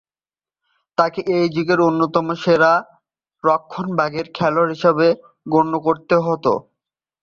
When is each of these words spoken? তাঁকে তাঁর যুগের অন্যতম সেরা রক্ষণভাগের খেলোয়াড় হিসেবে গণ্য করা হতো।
তাঁকে 0.97 1.21
তাঁর 1.27 1.51
যুগের 1.55 1.79
অন্যতম 1.87 2.27
সেরা 2.41 2.71
রক্ষণভাগের 3.43 4.25
খেলোয়াড় 4.35 4.71
হিসেবে 4.75 5.07
গণ্য 5.47 5.73
করা 5.85 6.17
হতো। 6.27 6.53